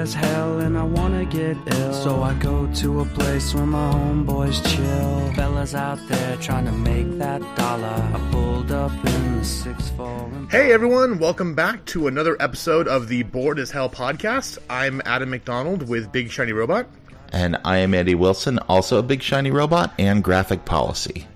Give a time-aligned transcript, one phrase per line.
[0.00, 1.92] as hell and I wanna get ill.
[1.92, 5.34] So I go to a place where my homeboys chill.
[5.34, 7.86] Fellas out there trying to make that dollar.
[7.86, 10.30] I pulled up in the six four.
[10.50, 14.56] Hey everyone, welcome back to another episode of the Bored as Hell podcast.
[14.70, 16.86] I'm Adam McDonald with Big Shiny Robot.
[17.30, 21.26] And I am Eddie Wilson, also a big shiny robot and graphic policy.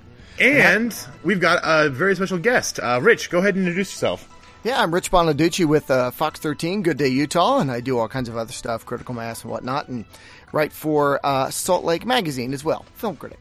[0.41, 2.81] And we've got a very special guest.
[2.83, 4.34] Uh, Rich, go ahead and introduce yourself.
[4.65, 8.09] Yeah, I'm Rich Bonaducci with uh, Fox 13, Good Day Utah, and I do all
[8.09, 10.07] kinds of other stuff, critical mass and whatnot, and
[10.53, 13.39] write for uh, Salt Lake Magazine as well, film critic.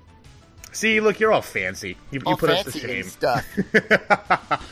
[0.73, 1.95] See, look, you're all fancy.
[2.12, 3.04] You, you All put us to fancy shame.
[3.04, 3.45] stuff.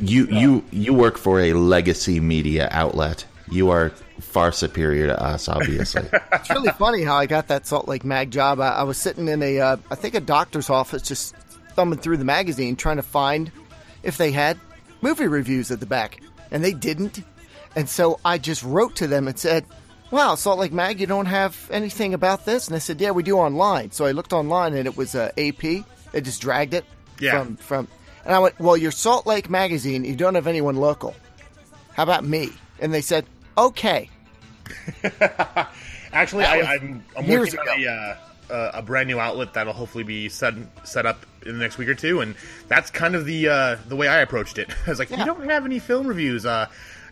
[0.00, 3.24] You you you work for a legacy media outlet.
[3.50, 6.08] You are far superior to us, obviously.
[6.34, 8.60] it's really funny how I got that Salt Lake Mag job.
[8.60, 11.34] I, I was sitting in a, uh, I think a doctor's office, just
[11.72, 13.50] thumbing through the magazine, trying to find
[14.04, 14.60] if they had
[15.02, 16.20] movie reviews at the back,
[16.50, 17.22] and they didn't.
[17.76, 19.64] And so I just wrote to them and said,
[20.10, 23.22] "Wow, Salt Lake Mag, you don't have anything about this?" And they said, "Yeah, we
[23.22, 25.60] do online." So I looked online, and it was uh, AP.
[26.12, 26.84] They just dragged it
[27.20, 27.32] Yeah.
[27.44, 27.88] from from,
[28.24, 30.04] and I went, "Well, you're Salt Lake Magazine.
[30.04, 31.14] You don't have anyone local.
[31.94, 34.10] How about me?" And they said, "Okay."
[36.12, 37.84] Actually, I, I'm, I'm years working on
[38.50, 41.78] a, uh, a brand new outlet that'll hopefully be set set up in the next
[41.78, 42.34] week or two, and
[42.68, 44.68] that's kind of the uh, the way I approached it.
[44.86, 45.18] I was like, Yeah.
[45.20, 46.66] "You don't have any film reviews, uh,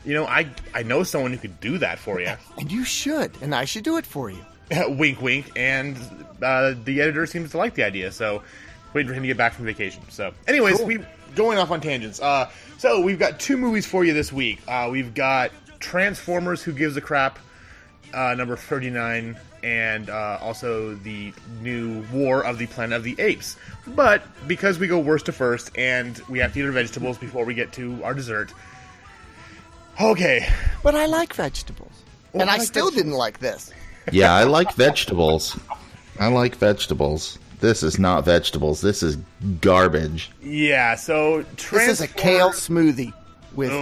[0.04, 3.32] you know, I I know someone who could do that for you." And you should,
[3.42, 4.44] and I should do it for you.
[4.88, 5.52] wink, wink.
[5.56, 5.96] And
[6.42, 8.42] uh, the editor seems to like the idea, so
[8.92, 10.02] waiting for him to get back from vacation.
[10.10, 10.86] So, anyways, Cool.
[10.86, 10.98] we
[11.34, 12.20] going off on tangents.
[12.20, 14.60] Uh, so we've got two movies for you this week.
[14.68, 17.38] Uh, we've got Transformers: Who Gives a Crap,
[18.14, 23.56] uh, number thirty-nine, and uh, also the new War of the Planet of the Apes.
[23.88, 27.44] But because we go worst to first, and we have to eat our vegetables before
[27.44, 28.52] we get to our dessert.
[30.00, 30.46] Okay,
[30.82, 31.90] But I like vegetables.
[32.32, 33.04] Well, and I I like still vegetables.
[33.04, 33.72] didn't like this.
[34.12, 35.58] yeah, I like vegetables.
[36.20, 37.38] I like vegetables.
[37.60, 38.82] This is not vegetables.
[38.82, 39.16] This is
[39.62, 40.30] garbage.
[40.42, 40.94] yeah.
[40.94, 43.12] So This is a kale smoothie
[43.54, 43.72] with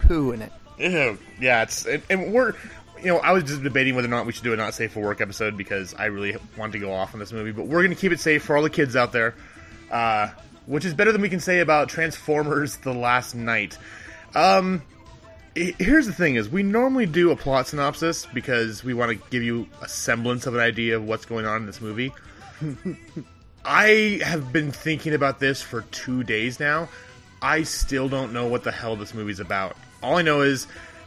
[0.00, 0.52] poo in it.
[0.78, 1.18] Ew.
[1.40, 2.52] Yeah, it's and, and we're
[3.00, 4.92] you know I was just debating whether or not we should do a not safe
[4.92, 7.82] for work episode because I really want to go off on this movie, but we're
[7.82, 9.34] going to keep it safe for all the kids out there,
[9.90, 10.28] uh,
[10.66, 13.78] which is better than we can say about Transformers: The Last Knight.
[14.34, 14.82] Um,
[15.54, 19.42] here's the thing: is we normally do a plot synopsis because we want to give
[19.42, 22.12] you a semblance of an idea of what's going on in this movie.
[23.64, 26.88] I have been thinking about this for two days now.
[27.42, 29.76] I still don't know what the hell this movie's about.
[30.02, 30.66] All I know is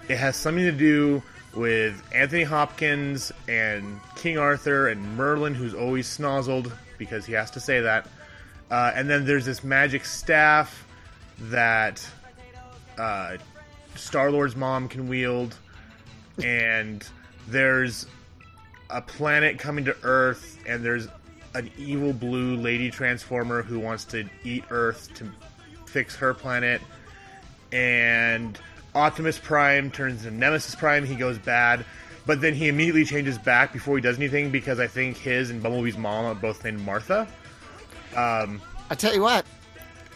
[0.10, 1.24] it has something to do
[1.56, 7.60] with Anthony Hopkins and King Arthur and Merlin, who's always snozzled because he has to
[7.60, 8.08] say that.
[8.70, 10.86] Uh, and then there's this magic staff
[11.40, 12.06] that
[12.98, 13.38] uh,
[13.96, 15.56] Star Lord's mom can wield,
[16.44, 17.08] and
[17.48, 18.06] there's
[18.90, 21.08] a planet coming to Earth, and there's
[21.56, 25.31] an evil blue lady transformer who wants to eat Earth to
[25.86, 26.81] fix her planet,
[27.72, 28.60] and
[28.96, 31.06] Optimus Prime turns into Nemesis Prime.
[31.06, 31.86] He goes bad,
[32.26, 35.62] but then he immediately changes back before he does anything because I think his and
[35.62, 37.28] Bumblebee's mom are both named Martha.
[38.90, 39.46] I tell you what,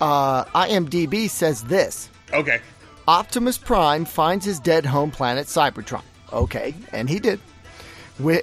[0.01, 2.61] uh, IMDb says this Okay,
[3.07, 6.03] Optimus Prime finds his dead home planet Cybertron.
[6.31, 7.39] Okay, and he did.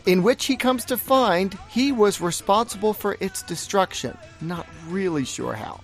[0.07, 4.17] In which he comes to find he was responsible for its destruction.
[4.41, 5.81] Not really sure how.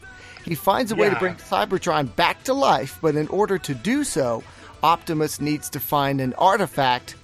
[0.47, 4.05] He finds a way to bring Cybertron back to life, but in order to do
[4.05, 4.43] so,
[4.83, 7.17] Optimus needs to find an artifact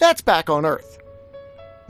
[0.00, 0.98] that's back on Earth.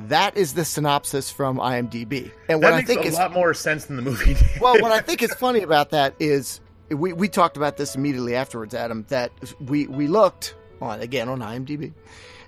[0.01, 2.33] That is the synopsis from IMDb.
[2.49, 4.37] And what I think a is lot more sense than the movie.
[4.61, 8.35] well, what I think is funny about that is we, we talked about this immediately
[8.35, 9.05] afterwards, Adam.
[9.09, 9.31] That
[9.61, 11.93] we we looked on again on IMDb,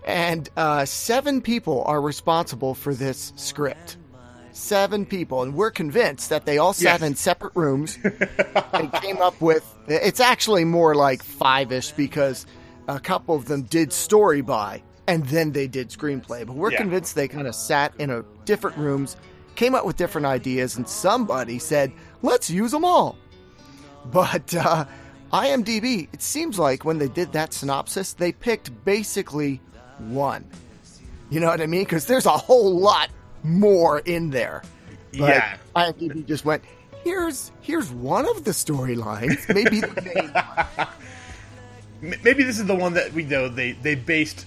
[0.05, 3.99] and uh, seven people are responsible for this script.
[4.53, 7.03] Seven people, and we're convinced that they all sat Yes.
[7.03, 7.99] in separate rooms
[8.75, 9.65] and came up with.
[9.89, 12.45] It's actually more like five-ish because
[12.87, 16.47] a couple of them did story by, and then they did screenplay.
[16.47, 16.79] But we're Yeah.
[16.79, 19.17] convinced they kind of sat in a different rooms,
[19.55, 21.91] came up with different ideas, and somebody said,
[22.21, 23.17] "Let's use them all."
[24.13, 24.85] But uh,
[25.33, 29.61] IMDb, it seems like when they did that synopsis, they picked basically
[29.99, 30.45] one.
[31.31, 31.85] You know what I mean?
[31.85, 33.09] Because there's a whole lot
[33.43, 34.63] more in there.
[35.19, 35.57] But Yeah.
[35.77, 36.63] IMDb just went,
[37.05, 40.89] here's here's one of the storylines, maybe the main one.
[42.25, 44.45] Maybe this is the one that we know they they based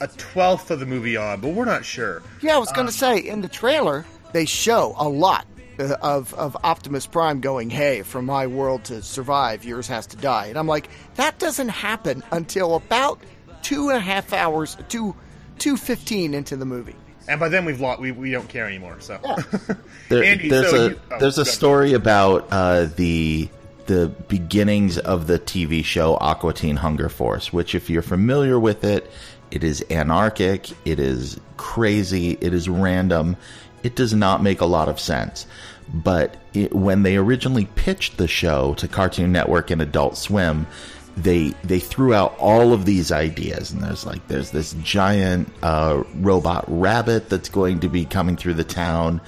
[0.00, 2.20] a twelfth of the movie on, but we're not sure.
[2.42, 5.46] Yeah, I was going to say in the trailer they show a lot
[5.78, 10.16] uh, of of Optimus Prime going, "Hey, for my world to survive, yours has to
[10.16, 13.20] die," and I'm like, that doesn't happen until about
[13.62, 15.14] two and a half hours, two
[15.58, 16.96] two fifteen into the movie.
[17.28, 18.00] And by then we've lost.
[18.00, 18.96] We, we don't care anymore.
[19.00, 19.18] So,
[20.08, 21.54] There- Andy, there's so a you- oh, there's a go ahead.
[21.54, 23.48] story about uh, the
[23.86, 28.82] the beginnings of the TV show Aqua Teen Hunger Force, which, if you're familiar with
[28.84, 29.08] it,
[29.52, 33.36] it is anarchic, it is crazy, it is random,
[33.84, 35.46] it does not make a lot of sense.
[35.94, 40.66] But it, when they originally pitched the show to Cartoon Network and Adult Swim,
[41.16, 46.02] they they threw out all of these ideas and there's like there's this giant uh,
[46.16, 49.20] robot rabbit that's going to be coming through the town.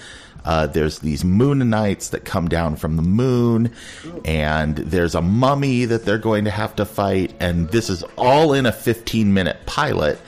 [0.44, 3.72] Uh, there's these Mooninites that come down from the moon
[4.24, 8.52] and there's a mummy that they're going to have to fight and this is all
[8.52, 10.18] in a 15 minute pilot.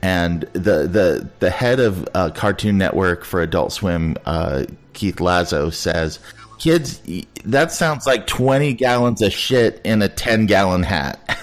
[0.00, 5.72] And the the the head of uh, cartoon network for adult swim uh, keith Lazzo
[5.72, 6.20] says
[6.58, 7.00] kids
[7.44, 11.38] that sounds like 20 gallons of shit in a 10 gallon hat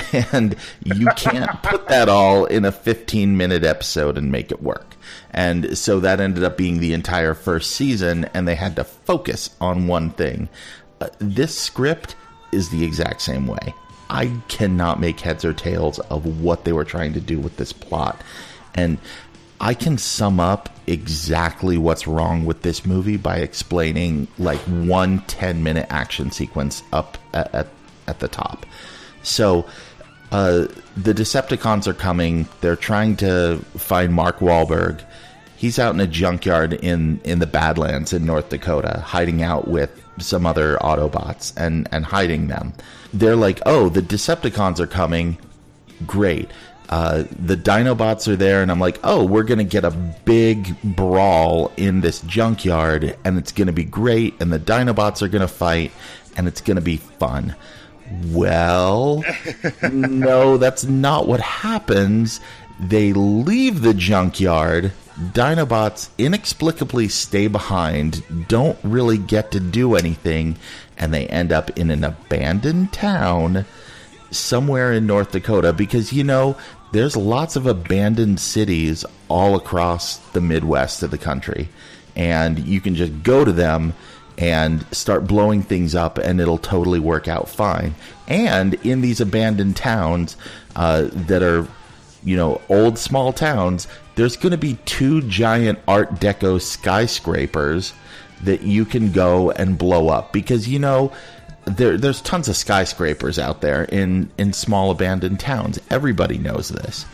[0.32, 4.96] and you can't put that all in a 15 minute episode and make it work.
[5.30, 9.50] And so that ended up being the entire first season, and they had to focus
[9.60, 10.48] on one thing.
[11.00, 12.16] Uh, this script
[12.52, 13.74] is the exact same way.
[14.10, 17.72] I cannot make heads or tails of what they were trying to do with this
[17.72, 18.20] plot.
[18.74, 18.98] And
[19.62, 25.62] I can sum up exactly what's wrong with this movie by explaining like one 10
[25.62, 27.68] minute action sequence up at, at,
[28.08, 28.66] at the top.
[29.22, 29.64] So,
[30.32, 30.66] uh,
[30.96, 32.48] the Decepticons are coming.
[32.60, 35.04] They're trying to find Mark Wahlberg.
[35.56, 40.02] He's out in a junkyard in, in the Badlands in North Dakota, hiding out with
[40.18, 42.72] some other Autobots and, and hiding them.
[43.12, 45.38] They're like, oh, the Decepticons are coming.
[46.06, 46.50] Great.
[46.92, 50.76] Uh, the Dinobots are there, and I'm like, oh, we're going to get a big
[50.84, 55.40] brawl in this junkyard, and it's going to be great, and the Dinobots are going
[55.40, 55.90] to fight,
[56.36, 57.56] and it's going to be fun.
[58.26, 59.24] Well,
[59.90, 62.40] no, that's not what happens.
[62.78, 64.92] They leave the junkyard.
[65.18, 70.58] Dinobots inexplicably stay behind, don't really get to do anything,
[70.98, 73.64] and they end up in an abandoned town
[74.30, 76.56] somewhere in North Dakota because you know
[76.92, 81.68] there's lots of abandoned cities all across the Midwest of the country,
[82.14, 83.94] and you can just go to them
[84.38, 87.94] and start blowing things up, and it'll totally work out fine.
[88.28, 90.36] And in these abandoned towns
[90.76, 91.66] uh, that are,
[92.24, 97.92] you know, old small towns, there's going to be two giant Art Deco skyscrapers
[98.42, 101.12] that you can go and blow up because you know
[101.64, 105.78] there, there's tons of skyscrapers out there in, in small abandoned towns.
[105.90, 107.06] Everybody knows this.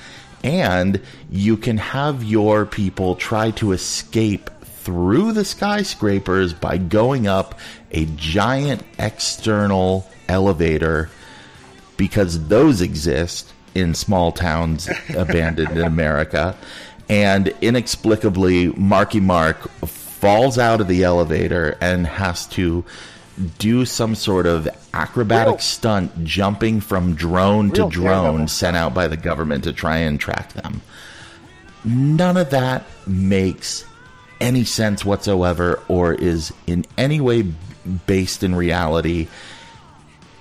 [0.43, 1.00] And
[1.31, 7.59] you can have your people try to escape through the skyscrapers by going up
[7.91, 11.11] a giant external elevator
[11.97, 16.56] because those exist in small towns abandoned in America.
[17.09, 22.85] And inexplicably, Marky Mark falls out of the elevator and has to
[23.58, 28.49] do some sort of acrobatic Real- stunt jumping from drone to drone Daredevil.
[28.49, 30.81] sent out by the government to try and track them.
[31.85, 33.85] None of that makes
[34.40, 37.43] any sense whatsoever or is in any way
[38.06, 39.29] based in reality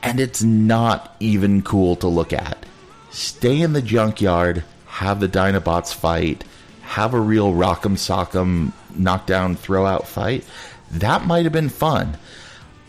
[0.03, 2.65] and it's not even cool to look at.
[3.09, 6.43] Stay in the junkyard, have the Dinobots fight,
[6.81, 10.45] have a real rock'em sock'em knockdown throw out fight.
[10.91, 12.17] That might have been fun.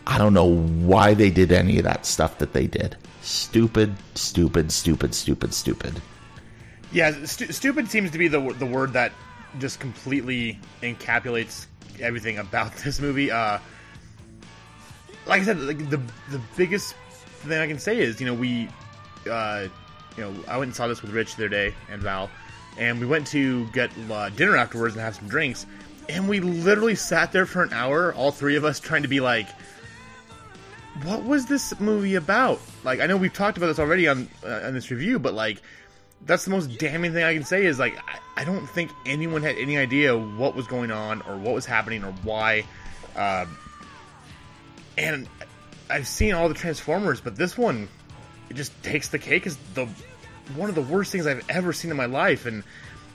[0.08, 2.96] I don't know why they did any of that stuff that they did.
[3.20, 6.00] Stupid, stupid, stupid, stupid, stupid.
[6.90, 9.12] Yeah, stu- stupid seems to be the the word that
[9.58, 11.66] just completely encapsulates
[12.00, 13.30] everything about this movie.
[13.30, 13.58] Uh,
[15.26, 16.00] like I said, like the
[16.30, 18.70] the biggest thing I can say is, you know, we,
[19.30, 19.68] uh,
[20.16, 22.30] you know, I went and saw this with Rich the other day and Val,
[22.78, 25.66] and we went to get uh, dinner afterwards and have some drinks,
[26.08, 29.20] and we literally sat there for an hour, all three of us, trying to be
[29.20, 29.48] like,
[31.04, 32.60] what was this movie about?
[32.84, 35.60] Like, I know we've talked about this already on uh, on this review, but like,
[36.24, 39.42] that's the most damning thing I can say is like, I, I don't think anyone
[39.42, 42.64] had any idea what was going on or what was happening or why.
[43.16, 43.46] Uh,
[44.96, 45.28] and
[45.90, 47.88] I've seen all the Transformers, but this one,
[48.50, 49.86] it just takes the cake as the
[50.56, 52.46] one of the worst things I've ever seen in my life.
[52.46, 52.64] And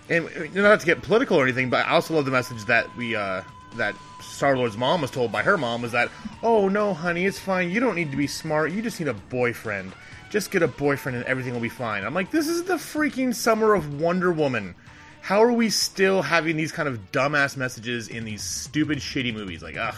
[0.10, 3.16] and not to get political or anything, but I also love the message that we
[3.16, 3.42] uh,
[3.78, 3.96] that
[4.34, 6.10] Star Lord's mom was told by her mom was that,
[6.42, 7.70] oh no, honey, it's fine.
[7.70, 8.72] You don't need to be smart.
[8.72, 9.94] You just need a boyfriend.
[10.32, 12.04] Just get a boyfriend and everything will be fine.
[12.04, 14.74] I'm like, this is the freaking summer of Wonder Woman.
[15.22, 19.62] How are we still having these kind of dumbass messages in these stupid, shitty movies?
[19.62, 19.96] Like, ugh,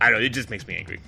[0.00, 0.26] I don't know.
[0.26, 1.00] It just makes me angry.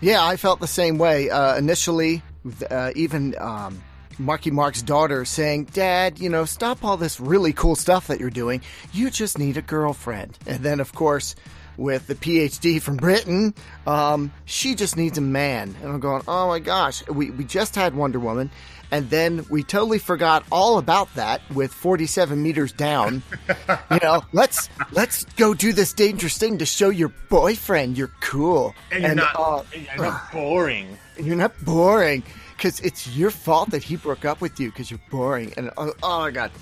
[0.00, 1.30] Yeah, I felt the same way.
[1.30, 2.22] Uh, initially,
[2.70, 3.82] uh, even um,
[4.18, 8.30] Marky Mark's daughter saying, Dad, you know, stop all this really cool stuff that you're
[8.30, 8.60] doing.
[8.92, 10.36] You just need a girlfriend.
[10.46, 11.36] And then, of course,
[11.78, 13.54] with the PhD from Britain,
[13.86, 15.74] um, she just needs a man.
[15.80, 18.50] And I'm going, oh my gosh, we, we just had Wonder Woman.
[18.90, 23.22] And then we totally forgot all about that with 47 meters down.
[23.90, 28.74] you know, let's let's go do this dangerous thing to show your boyfriend you're cool.
[28.90, 30.96] And you're not, uh, and you're not boring.
[31.18, 32.22] And you're not boring
[32.56, 35.52] because it's your fault that he broke up with you because you're boring.
[35.56, 36.52] And oh, oh, my god!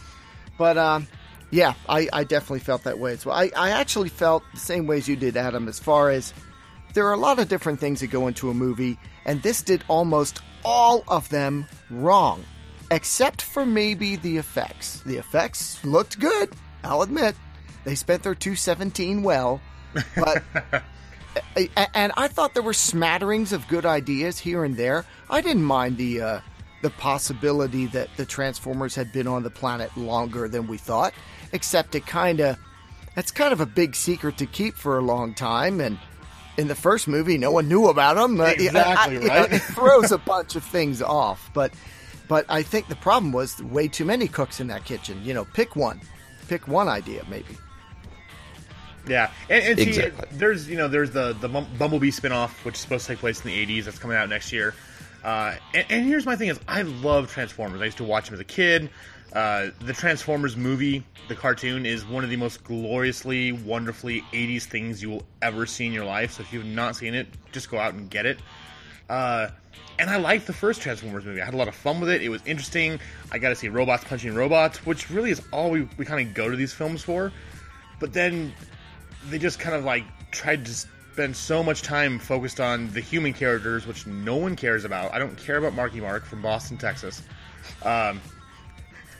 [0.56, 1.06] But um,
[1.56, 3.34] yeah, I, I definitely felt that way as well.
[3.34, 5.68] I, I actually felt the same way as you did, Adam.
[5.68, 6.34] As far as
[6.92, 9.82] there are a lot of different things that go into a movie, and this did
[9.88, 12.44] almost all of them wrong,
[12.90, 15.00] except for maybe the effects.
[15.06, 16.52] The effects looked good,
[16.84, 17.34] I'll admit.
[17.84, 19.62] They spent their 217 well,
[20.14, 20.42] but.
[21.94, 25.06] and I thought there were smatterings of good ideas here and there.
[25.30, 26.40] I didn't mind the uh,
[26.82, 31.14] the possibility that the Transformers had been on the planet longer than we thought,
[31.52, 32.58] except it kind of
[33.14, 35.98] that's kind of a big secret to keep for a long time, and
[36.58, 38.40] in the first movie, no one knew about them.
[38.40, 39.52] Exactly, I, I, right?
[39.52, 41.72] it throws a bunch of things off, but
[42.28, 45.20] but I think the problem was way too many cooks in that kitchen.
[45.24, 46.00] You know, pick one,
[46.48, 47.56] pick one idea maybe.
[49.08, 50.28] Yeah, and, and see, exactly.
[50.32, 53.50] there's you know there's the the Bumblebee spinoff which is supposed to take place in
[53.50, 54.74] the '80s that's coming out next year.
[55.22, 57.80] Uh, and, and, here's my thing: is I love Transformers.
[57.80, 58.90] I used to watch them as a kid.
[59.32, 65.02] Uh, the Transformers movie, the cartoon, is one of the most gloriously, wonderfully 80s things
[65.02, 66.32] you will ever see in your life.
[66.32, 68.38] So if you've not seen it, just go out and get it.
[69.08, 69.48] Uh,
[69.98, 71.40] and I liked the first Transformers movie.
[71.40, 72.22] I had a lot of fun with it.
[72.22, 73.00] It was interesting.
[73.32, 76.34] I got to see robots punching robots, which really is all we, we kind of
[76.34, 77.32] go to these films for.
[77.98, 78.52] But then
[79.28, 83.32] they just kind of like tried to spend so much time focused on the human
[83.32, 85.14] characters, which no one cares about.
[85.14, 87.22] I don't care about Marky Mark from Boston, Texas.
[87.82, 88.20] Um,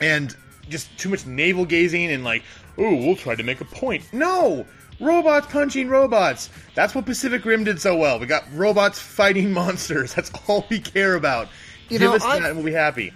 [0.01, 0.37] and
[0.69, 2.43] just too much navel gazing and like,
[2.79, 4.09] oh, we'll try to make a point.
[4.13, 4.67] No,
[5.01, 6.51] robots punching robots.
[6.75, 8.19] That's what Pacific Rim did so well.
[8.19, 10.15] We got robots fighting monsters.
[10.15, 11.49] That's all we care about.
[11.89, 13.13] You Give know, us that, and we'll be happy.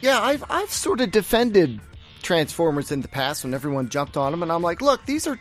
[0.00, 1.80] Yeah, I've I've sort of defended
[2.22, 5.38] Transformers in the past when everyone jumped on them, and I'm like, look, these are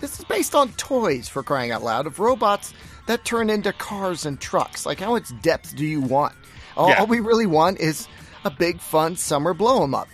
[0.00, 2.74] this is based on toys for crying out loud of robots
[3.06, 4.86] that turn into cars and trucks.
[4.86, 6.34] Like, how much depth do you want?
[6.76, 7.00] All, yeah.
[7.00, 8.06] all we really want is
[8.46, 10.08] a big fun summer blow 'em up.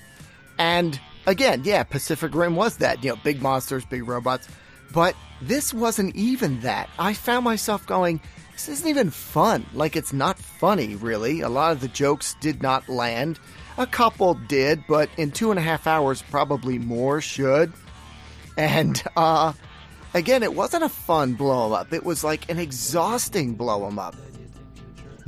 [0.59, 4.49] And again, yeah, Pacific Rim was that, you know, big monsters, big robots.
[4.93, 6.89] But this wasn't even that.
[6.99, 8.21] I found myself going,
[8.53, 9.67] this isn't even fun.
[9.75, 11.41] Like, it's not funny, really.
[11.41, 13.39] A lot of the jokes did not land.
[13.79, 17.73] A couple did, but in two and a half hours, probably more should.
[18.57, 19.53] And, uh,
[20.15, 21.93] again, it wasn't a fun blow em up.
[21.93, 24.15] It was like an exhausting blow 'em up.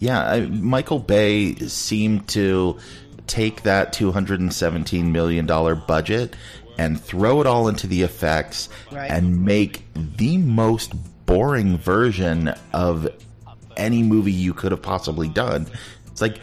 [0.05, 2.79] Yeah, I, Michael Bay seemed to
[3.27, 6.37] take that $217 million budget
[6.77, 9.11] and throw it all into the effects right.
[9.11, 10.93] and make the most
[11.25, 13.09] boring version of
[13.79, 15.67] any movie you could have possibly done.
[16.09, 16.39] It's like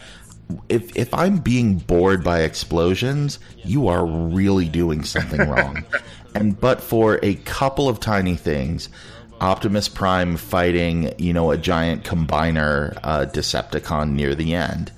[0.68, 5.84] if if I'm being bored by explosions, you are really doing something wrong.
[6.34, 8.88] and but for a couple of tiny things,
[9.42, 14.92] Optimus Prime fighting, you know, a giant combiner uh, Decepticon near the end.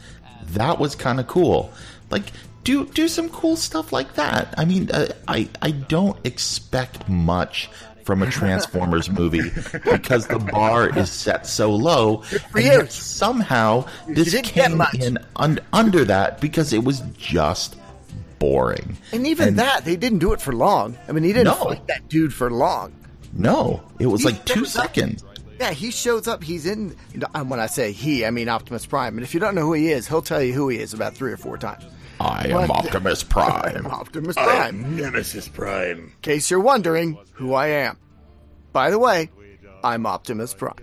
[0.48, 1.72] That was kind of cool.
[2.10, 2.24] Like,
[2.62, 4.54] do do some cool stuff like that.
[4.58, 7.70] I mean, uh, I I don't expect much
[8.04, 9.50] from a Transformers movie
[9.82, 12.22] because the bar is set so low.
[12.54, 17.76] And somehow this came in un- under that because it was just
[18.38, 18.98] boring.
[19.12, 20.98] And even and, that, they didn't do it for long.
[21.08, 21.64] I mean, he didn't no.
[21.64, 22.94] fight that dude for long.
[23.36, 25.22] No, it was he like two seconds.
[25.22, 25.30] Up.
[25.60, 26.42] Yeah, he shows up.
[26.42, 26.96] He's in.
[27.46, 29.16] When I say he, I mean Optimus Prime.
[29.16, 31.14] And if you don't know who he is, he'll tell you who he is about
[31.14, 31.84] three or four times.
[32.20, 33.86] I am Optimus Prime.
[33.86, 34.84] Optimus Prime.
[34.84, 35.98] I'm Nemesis Prime.
[35.98, 37.98] In case you're wondering who I am.
[38.72, 39.30] By the way,
[39.82, 40.74] I'm Optimus Prime.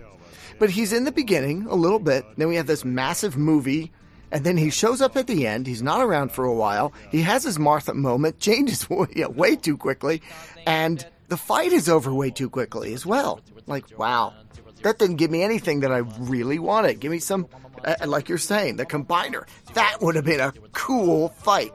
[0.58, 2.24] But he's in the beginning a little bit.
[2.36, 3.92] Then we have this massive movie.
[4.30, 5.66] And then he shows up at the end.
[5.66, 6.92] He's not around for a while.
[7.10, 10.22] He has his Martha moment, changes way, way too quickly.
[10.66, 13.40] And the fight is over way too quickly as well.
[13.66, 14.34] Like, wow,
[14.82, 17.00] that didn't give me anything that I really wanted.
[17.00, 17.48] Give me some,
[17.82, 19.46] uh, like you're saying, the combiner.
[19.72, 21.72] That would have been a cool fight.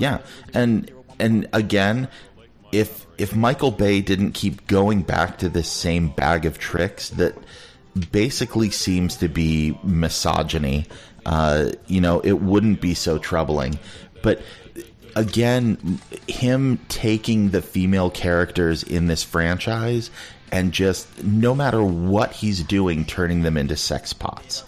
[0.00, 0.18] Yeah,
[0.52, 0.90] and
[1.20, 2.08] and again,
[2.72, 7.36] if if Michael Bay didn't keep going back to this same bag of tricks that
[8.10, 10.86] basically seems to be misogyny,
[11.24, 13.78] uh, you know, it wouldn't be so troubling.
[14.24, 14.42] But
[15.14, 20.10] again, him taking the female characters in this franchise
[20.50, 24.64] and just no matter what he's doing, turning them into sex pots.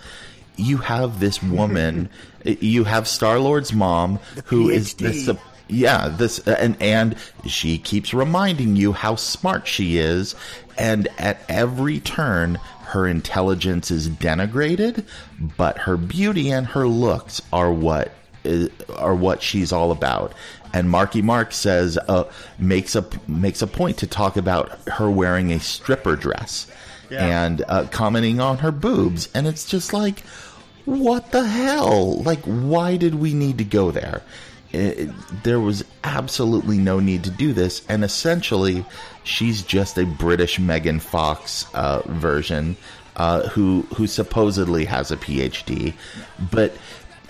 [0.56, 2.08] you have this woman,
[2.44, 5.28] you have Star Lord's mom, who is this.
[5.28, 5.36] Uh,
[5.68, 10.34] yeah, this and and she keeps reminding you how smart she is,
[10.76, 15.04] and at every turn, her intelligence is denigrated,
[15.56, 18.12] but her beauty and her looks are what
[18.44, 20.32] is, are what she's all about.
[20.72, 22.24] And Marky Mark says uh,
[22.58, 26.66] makes a makes a point to talk about her wearing a stripper dress
[27.10, 27.24] Yeah.
[27.44, 30.20] and uh, commenting on her boobs, and it's just like,
[30.84, 32.20] what the hell?
[32.22, 34.22] Like, why did we need to go there?
[34.72, 35.10] It,
[35.44, 38.84] there was absolutely no need to do this, and essentially,
[39.22, 42.76] she's just a British Megan Fox uh, version
[43.14, 45.94] uh, who who supposedly has a PhD,
[46.50, 46.74] but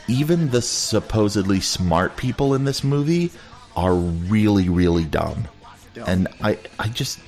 [0.08, 3.30] even the supposedly smart people in this movie
[3.76, 5.48] are really really dumb,
[6.06, 7.18] and I I just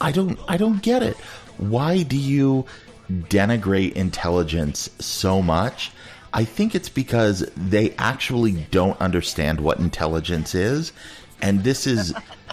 [0.00, 1.16] I don't I don't get it.
[1.58, 2.66] Why do you
[3.10, 5.92] denigrate intelligence so much?
[6.32, 10.92] I think it's because they actually don't understand what intelligence is,
[11.40, 12.12] and this is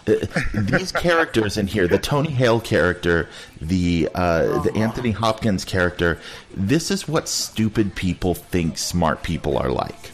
[0.53, 3.27] these characters in here, the Tony Hale character,
[3.59, 6.19] the uh, the Anthony Hopkins character.
[6.55, 10.11] This is what stupid people think smart people are like,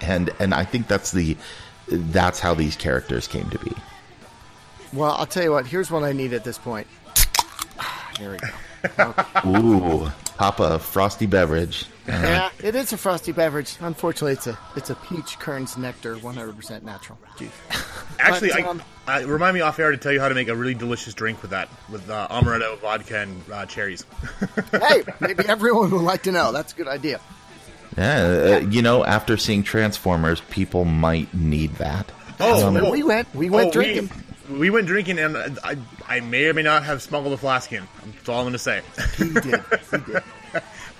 [0.00, 1.36] and and I think that's the
[1.88, 3.72] that's how these characters came to be.
[4.92, 5.66] Well, I'll tell you what.
[5.66, 6.86] Here's what I need at this point.
[8.20, 8.46] There we go.
[9.46, 11.86] Ooh, pop a frosty beverage.
[12.06, 13.76] Yeah, it is a frosty beverage.
[13.80, 17.50] Unfortunately, it's a it's a peach Kern's nectar, 100% natural juice.
[18.18, 20.48] Actually, But, I, um, I, remind me off air to tell you how to make
[20.48, 24.04] a really delicious drink with that, with uh, amaretto, vodka, and uh, cherries.
[24.72, 26.52] hey, maybe everyone would like to know.
[26.52, 27.20] That's a good idea.
[27.96, 32.10] Yeah, uh, you know, after seeing Transformers, people might need that.
[32.40, 32.90] Oh, where oh.
[32.90, 33.32] we went.
[33.34, 34.10] We went Oh, drinking.
[34.48, 37.72] We, we went drinking, and I, I may or may not have smuggled a flask
[37.72, 37.86] in.
[38.04, 38.82] That's all I'm going to say.
[39.16, 39.62] He did.
[39.90, 40.22] He did.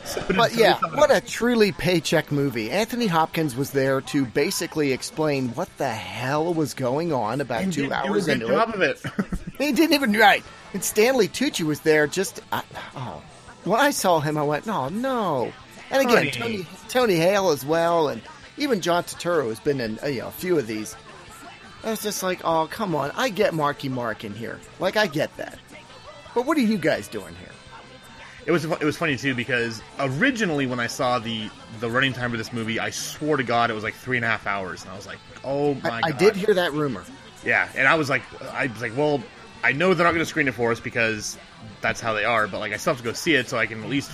[0.37, 2.71] But yeah, what a truly paycheck movie.
[2.71, 7.73] Anthony Hopkins was there to basically explain what the hell was going on about And
[7.73, 8.75] two did do a hours into it.
[8.75, 9.03] of it.
[9.59, 10.43] He didn't even right.
[10.73, 12.09] And Stanley Tucci was there.
[12.09, 12.63] Just I,
[12.97, 13.23] oh,
[13.63, 15.53] when I saw him, I went, no, no.
[15.91, 18.21] And again, Tony Tony Hale as well, and
[18.57, 20.97] even John Turturro has been in you know, a few of these.
[21.85, 23.11] I was just like, oh, come on.
[23.15, 24.59] I get Marky Mark in here.
[24.81, 25.59] Like, I get that.
[26.35, 27.51] But what are you guys doing here?
[28.47, 31.49] It was it was funny too because originally when I saw the
[31.81, 34.25] the running time of this movie, I swore to God it was like three and
[34.25, 36.13] a half hours, and I was like, oh my I, god!
[36.13, 37.05] I did hear that rumor.
[37.43, 39.23] Yeah, and I was like, I was like, well,
[39.63, 41.39] I know they're not going to screen it for us because
[41.81, 43.65] that's how they are, but like I still have to go see it so I
[43.65, 44.13] can at least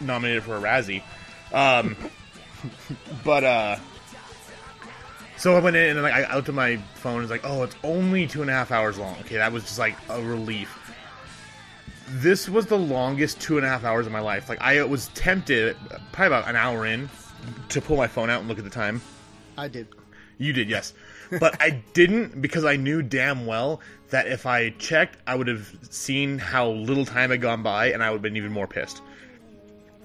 [0.00, 1.02] nominate it for a Razzie.
[1.52, 1.96] Um,
[3.24, 3.76] but uh,
[5.38, 7.14] so I went in and like I looked at my phone.
[7.14, 9.16] and It's like, oh, it's only two and a half hours long.
[9.20, 10.74] Okay, that was just like a relief.
[12.10, 14.48] This was the longest two and a half hours of my life.
[14.48, 15.76] Like I was tempted,
[16.12, 17.08] probably about an hour in,
[17.68, 19.00] to pull my phone out and look at the time.
[19.56, 19.88] I did.
[20.38, 20.94] You did, yes.
[21.38, 25.68] But I didn't because I knew damn well that if I checked, I would have
[25.90, 29.02] seen how little time had gone by and I would have been even more pissed.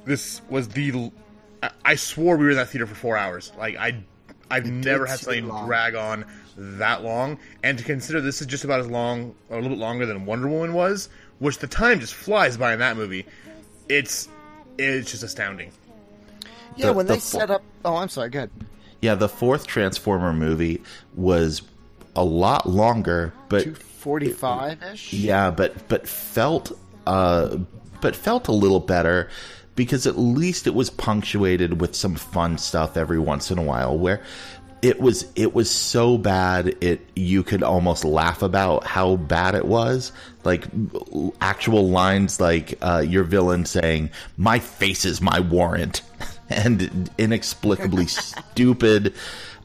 [0.05, 1.11] This was the.
[1.61, 3.53] I- I swore we were in that theater for four hours.
[3.57, 4.03] Like, I,
[4.53, 5.65] I've never had seem something long.
[5.67, 6.25] drag on
[6.57, 7.37] that long.
[7.63, 10.25] And to consider this is just about as long, or a little bit longer than
[10.25, 13.25] Wonder Woman was, which the time just flies by in that movie,
[13.89, 14.27] it's.
[14.77, 15.71] It's just astounding.
[16.75, 17.61] Yeah, The- when the they fo- set up.
[17.85, 18.29] Oh, I'm sorry.
[18.29, 18.51] Go ahead.
[19.01, 20.81] Yeah, the fourth Transformer movie
[21.15, 21.61] was
[22.15, 25.13] a lot longer, but 245 ish?
[25.13, 26.71] yeah, but but felt
[27.05, 27.57] uh
[28.01, 29.29] but felt a little better
[29.75, 33.97] because at least it was punctuated with some fun stuff every once in a while
[33.97, 34.21] where
[34.83, 39.65] it was it was so bad it you could almost laugh about how bad it
[39.65, 40.11] was.
[40.43, 40.65] Like
[41.39, 46.01] actual lines like uh, your villain saying my face is my warrant
[46.49, 49.13] and inexplicably stupid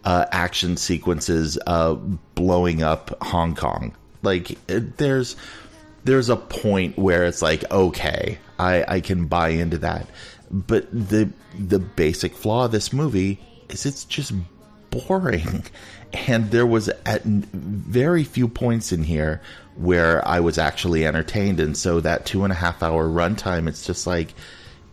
[0.05, 1.94] uh, action sequences uh,
[2.37, 3.97] blowing up Hong Kong.
[4.23, 5.35] Like there's
[6.09, 10.09] there's a point where it's like okay I, I can buy into that.
[10.51, 14.33] But the the basic flaw of this movie is it's just
[14.90, 15.64] boring.
[16.27, 19.42] And there was at very few points in here
[19.77, 21.61] where i was actually entertained.
[21.61, 24.33] And so that two and a half hour runtime it's just like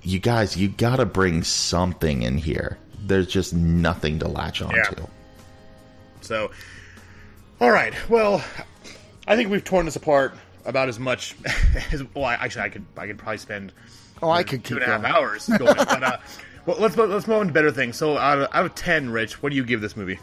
[0.01, 2.77] you guys you gotta bring something in here.
[2.99, 4.91] There's just nothing to latch on Yeah.
[6.19, 6.51] So,
[7.61, 7.93] all right.
[8.09, 8.43] Well,
[9.25, 11.35] I think we've torn this apart about as much
[11.91, 12.03] as.
[12.13, 13.73] Well, actually, I could I could probably spend
[14.21, 15.75] Oh, I could two keep and a half hours going.
[15.75, 16.17] but uh,
[16.65, 17.97] well, let's let's move on to better things.
[17.97, 20.19] So, out of, out of ten, Rich, what do you give this movie?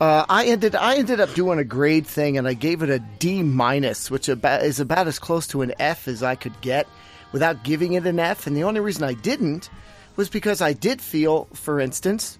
[0.00, 2.98] Uh, I ended I ended up doing a grade thing, and I gave it a
[2.98, 6.86] D minus, which about, is about as close to an F as I could get,
[7.32, 8.46] without giving it an F.
[8.46, 9.70] And the only reason I didn't
[10.16, 12.38] was because I did feel, for instance,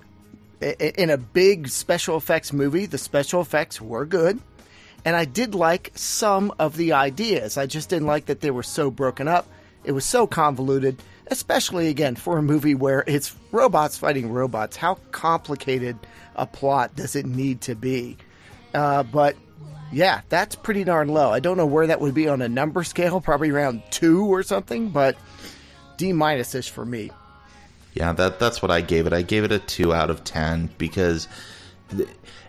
[0.60, 4.38] in a big special effects movie, the special effects were good.
[5.04, 7.56] And I did like some of the ideas.
[7.56, 9.46] I just didn't like that they were so broken up.
[9.84, 14.76] It was so convoluted, especially again for a movie where it's robots fighting robots.
[14.76, 15.98] How complicated
[16.36, 18.16] a plot does it need to be?
[18.72, 19.36] Uh, but
[19.92, 21.30] yeah, that's pretty darn low.
[21.30, 24.42] I don't know where that would be on a number scale, probably around two or
[24.42, 25.16] something, but
[25.96, 27.10] D minus ish for me.
[27.92, 29.12] Yeah, that that's what I gave it.
[29.12, 31.28] I gave it a two out of ten because
[31.96, 32.08] th-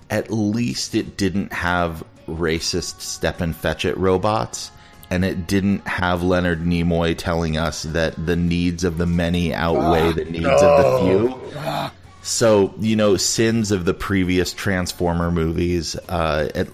[0.10, 4.72] at least it didn't have racist step and fetch it robots,
[5.10, 10.12] and it didn't have Leonard Nimoy telling us that the needs of the many outweigh
[10.14, 11.92] the needs of the few.
[12.24, 15.96] So you know, sins of the previous Transformer movies.
[16.10, 16.70] Uh, it,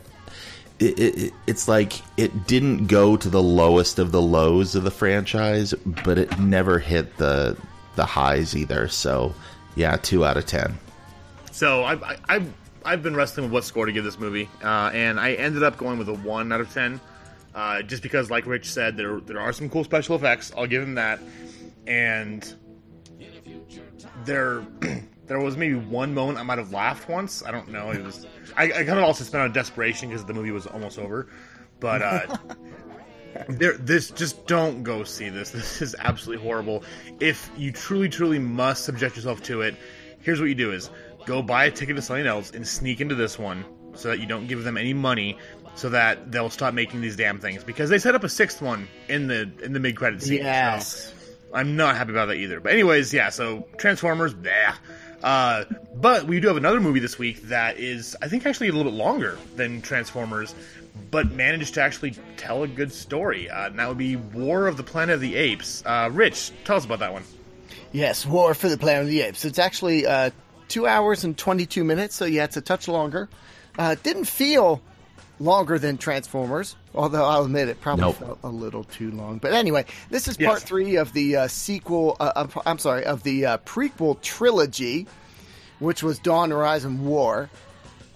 [0.80, 4.90] it, it, it's like it didn't go to the lowest of the lows of the
[4.92, 5.74] franchise,
[6.06, 7.58] but it never hit the
[7.98, 8.88] the highs either.
[8.88, 9.34] So,
[9.76, 10.80] yeah, two out of ten.
[11.52, 14.91] So I've, I- I've I've been wrestling with what score to give this movie, uh,
[14.94, 17.00] and I ended up going with a one out of ten,
[17.54, 20.52] uh, just because, like Rich said, there there are some cool special effects.
[20.58, 21.20] I'll give him that,
[21.86, 22.54] and
[24.26, 24.65] there
[25.28, 27.44] there was maybe one moment I might have laughed once.
[27.44, 27.91] I don't know.
[27.91, 28.26] It was
[28.58, 31.28] I, I kind of also spent on desperation because the movie was almost over,
[31.80, 32.02] but.
[32.02, 32.38] Uh,
[33.48, 35.52] there, this just don't go see this.
[35.62, 36.84] This is absolutely horrible.
[37.20, 39.76] If you truly, truly must subject yourself to it,
[40.22, 40.89] here's what you do: is
[41.26, 44.26] go buy a ticket to something else and sneak into this one, so that you
[44.26, 45.38] don't give them any money,
[45.76, 47.64] so that they'll stop making these damn things.
[47.64, 50.44] Because they set up a sixth one in the in the mid credit scene.
[50.44, 51.08] Yes.
[51.08, 51.14] So
[51.54, 52.60] I'm not happy about that either.
[52.60, 53.30] But anyways, yeah.
[53.30, 54.76] So Transformers, yeah.
[55.24, 58.72] Uh, but we do have another movie this week that is, I think, actually a
[58.72, 60.56] little bit longer than Transformers,
[61.12, 63.50] but managed to actually tell a good story.
[63.50, 65.84] Uh, and that would be War of the Planet of the Apes.
[65.86, 67.24] Uh, Rich, tell us about that one.
[67.92, 69.46] Yes, War for the Planet of the Apes.
[69.46, 70.32] It's actually uh,
[70.72, 73.30] two hours and 22 minutes, so yeah, it's a touch longer.
[73.78, 74.82] Uh, it didn't feel
[75.40, 78.16] longer than Transformers, although I'll admit it probably Nope.
[78.18, 79.38] felt a little too long.
[79.40, 80.48] But anyway, this is Yes.
[80.48, 85.08] part three of the uh, sequel, uh, I'm- I'm sorry, of the uh, prequel trilogy,
[85.80, 87.50] which was Dawn, Rise, and War.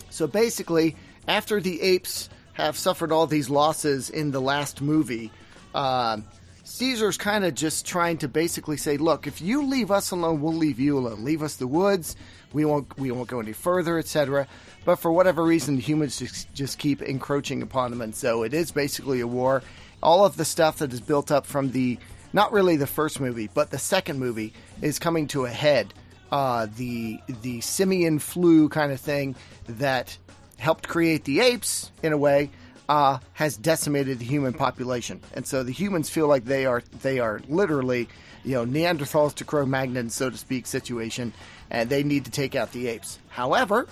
[0.09, 0.95] So basically,
[1.27, 5.31] after the apes have suffered all these losses in the last movie,
[5.73, 6.23] um,
[6.63, 10.53] Caesar's kind of just trying to basically say, "Look, if you leave us alone, we'll
[10.53, 11.23] leave you alone.
[11.23, 12.15] Leave us the woods.
[12.55, 12.97] We won't.
[12.97, 14.47] We won't go any further, etc."
[14.85, 18.71] But for whatever reason, humans just, just keep encroaching upon them, and so it is
[18.71, 19.61] basically a war.
[20.01, 21.97] All of the stuff that is built up from the
[22.33, 25.93] not really the first movie, but the second movie is coming to a head.
[26.31, 29.35] Uh, the the simian flu kind of thing
[29.67, 30.17] that
[30.57, 32.49] helped create the apes in a way
[32.87, 37.19] uh, has decimated the human population, and so the humans feel like they are they
[37.19, 38.07] are literally
[38.43, 41.33] you know Neanderthals to Cro-Magnons, so to speak, situation,
[41.69, 43.19] and they need to take out the apes.
[43.29, 43.87] However,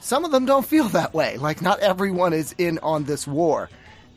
[0.00, 1.36] some of them don't feel that way.
[1.36, 3.68] Like not everyone is in on this war.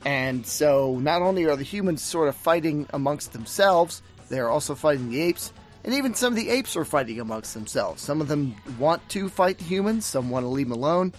[0.04, 5.10] And so not only are the humans sort of fighting amongst themselves, they're also fighting
[5.10, 5.52] the apes.
[5.84, 8.02] And even some of the apes are fighting amongst themselves.
[8.02, 11.12] Some of them want to fight the humans, some want to leave them alone.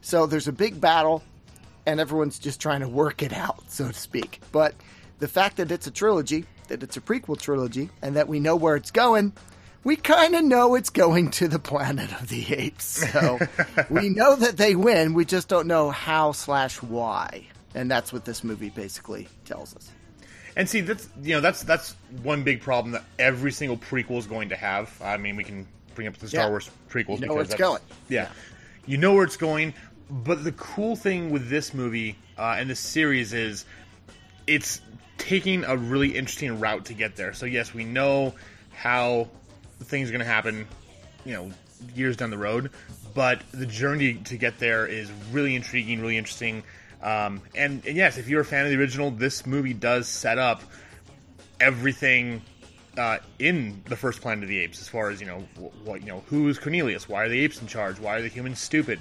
[0.00, 1.22] So there's a big battle,
[1.86, 4.40] and everyone's just trying to work it out, so to speak.
[4.50, 4.74] But
[5.20, 8.56] the fact that it's a trilogy, that it's a prequel trilogy, and that we know
[8.56, 9.32] where it's going,
[9.84, 13.10] we kind of know it's going to the planet of the apes.
[13.12, 13.38] So
[13.90, 15.14] we know that they win.
[15.14, 19.90] We just don't know how slash why, and that's what this movie basically tells us.
[20.56, 24.26] And see, that's you know that's that's one big problem that every single prequel is
[24.26, 24.90] going to have.
[25.02, 26.48] I mean, we can bring up the Star Yeah.
[26.50, 27.82] Wars prequels You know where it's going.
[28.08, 28.28] Yeah.
[28.86, 29.74] you know where it's going.
[30.10, 33.66] But the cool thing with this movie uh, and this series is
[34.46, 34.80] it's
[35.18, 37.34] taking a really interesting route to get there.
[37.34, 38.34] So yes, we know
[38.72, 39.28] how
[39.80, 40.66] things are going to happen,
[41.24, 41.50] you know,
[41.94, 42.70] years down the road,
[43.14, 46.62] but the journey to get there is really intriguing, really interesting.
[47.02, 50.38] Um, and, and yes, if you're a fan of the original, this movie does set
[50.38, 50.62] up
[51.60, 52.42] everything
[52.96, 55.38] uh, in the first Planet of the Apes, as far as you know,
[55.84, 57.08] what you know, who is Cornelius?
[57.08, 58.00] Why are the apes in charge?
[58.00, 58.98] Why are the humans stupid?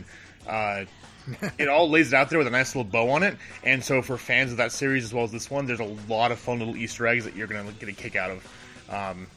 [0.48, 0.86] Uh,
[1.58, 3.36] it all lays it out there with a nice little bow on it.
[3.64, 6.32] And so, for fans of that series as well as this one, there's a lot
[6.32, 8.48] of fun little Easter eggs that you're going to get a kick out of.
[8.90, 9.28] Um,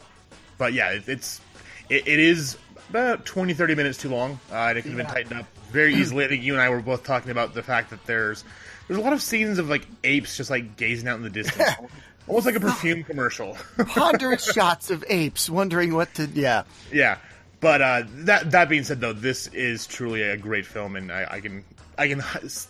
[0.61, 1.41] but yeah, it, it's
[1.89, 2.59] it, it is
[2.91, 4.39] about 20, 30 minutes too long.
[4.53, 6.25] Uh, and it could have been tightened up very easily.
[6.25, 8.45] I think you and I were both talking about the fact that there's
[8.87, 11.71] there's a lot of scenes of like apes just like gazing out in the distance,
[12.29, 13.57] almost like a perfume commercial.
[13.87, 16.27] Ponderous shots of apes wondering what to.
[16.27, 16.65] Yeah.
[16.93, 17.17] Yeah,
[17.61, 21.27] but uh, that that being said, though, this is truly a great film, and I,
[21.31, 21.65] I can
[21.97, 22.23] I can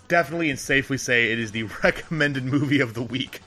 [0.08, 3.40] definitely and safely say it is the recommended movie of the week.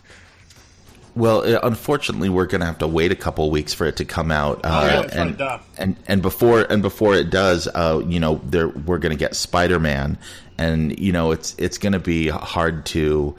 [1.15, 4.05] Well, uh, unfortunately, we're going to have to wait a couple weeks for it to
[4.05, 5.41] come out, uh, Oh, yeah, and,
[5.77, 9.35] and and before and before it does, uh, you know, there we're going to get
[9.35, 10.17] Spider Man,
[10.57, 13.35] and you know, it's it's going to be hard to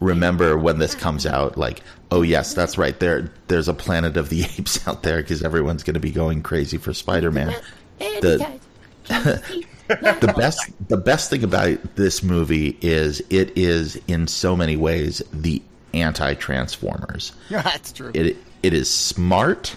[0.00, 1.56] remember when this comes out.
[1.56, 2.98] Like, oh yes, that's right.
[2.98, 6.42] There, there's a Planet of the Apes out there because everyone's going to be going
[6.42, 7.54] crazy for Spider Man.
[7.98, 8.60] The
[9.88, 15.22] the best the best thing about this movie is it is in so many ways
[15.32, 15.62] the
[15.94, 17.32] anti Transformers.
[17.48, 18.10] Yeah, That's true.
[18.14, 19.76] It it is smart.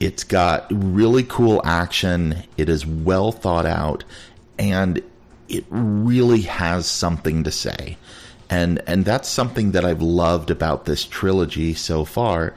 [0.00, 2.42] It's got really cool action.
[2.56, 4.04] It is well thought out,
[4.58, 5.02] and
[5.48, 7.96] it really has something to say.
[8.50, 12.54] And and that's something that I've loved about this trilogy so far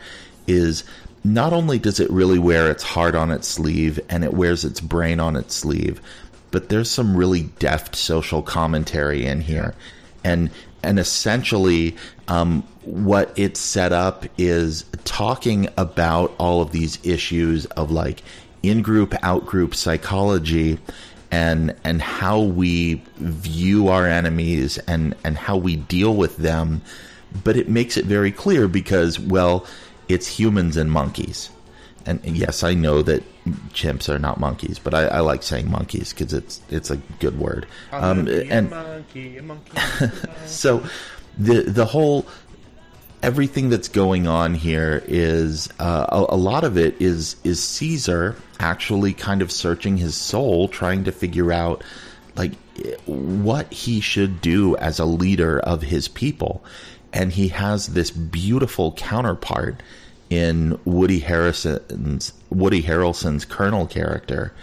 [0.48, 0.84] is
[1.24, 4.82] not only does it really wear its heart on its sleeve and it wears its
[4.82, 6.02] brain on its sleeve,
[6.50, 9.76] but there's some really deft social commentary in here.
[10.24, 10.50] And
[10.84, 11.96] and essentially
[12.28, 18.24] um, what it's set up is talking about all of these issues of like
[18.64, 20.80] in-group out-group psychology
[21.32, 26.82] and and how we view our enemies and and how we deal with them.
[27.44, 29.66] But it makes it very clear because well
[30.10, 31.50] it's humans and monkeys
[32.06, 33.24] and yes i know that
[33.70, 37.40] chimps are not monkeys but i, I like saying monkeys because it's it's a good
[37.40, 39.72] word um, and monkey, a monkey.
[40.46, 40.84] so
[41.38, 42.26] the the whole
[43.24, 48.36] everything that's going on here is uh, a, a lot of it is is Caesar
[48.60, 51.84] actually kind of searching his soul, trying to figure out
[52.36, 52.54] like
[53.06, 56.64] what he should do as a leader of his people,
[57.14, 59.82] and he has this beautiful counterpart
[60.32, 64.54] in Woody Harrison's Woody Harrelson's Colonel character.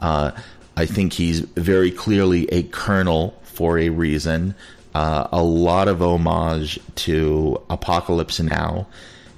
[0.00, 0.30] Uh,
[0.76, 4.54] I think he's very clearly a colonel for a reason.
[4.94, 8.86] Uh, a lot of homage to Apocalypse Now,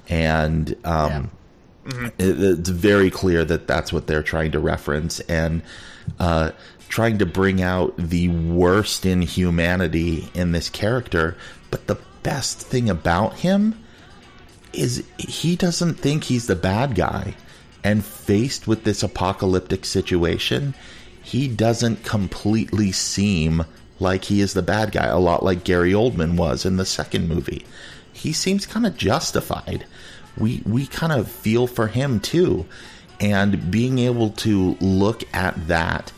[0.07, 1.31] and um,
[2.19, 5.63] it, it's very clear that that's what they're trying to reference and
[6.19, 6.51] uh,
[6.87, 11.35] trying to bring out the worst in humanity in this character.
[11.71, 13.83] But the best thing about him
[14.73, 17.35] is he doesn't think he's the bad guy.
[17.81, 20.73] And faced with this apocalyptic situation,
[21.23, 23.63] he doesn't completely seem
[23.99, 27.27] like he is the bad guy, a lot like Gary Oldman was in the second
[27.27, 27.65] movie.
[28.11, 29.85] He seems kind of justified.
[30.37, 32.65] We we kind of feel for him too.
[33.19, 36.11] And being able to look at that